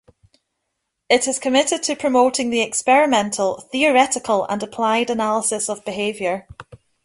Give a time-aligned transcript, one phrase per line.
[1.09, 6.47] It is committed to promoting the experimental, theoretical, and applied analysis of behavior.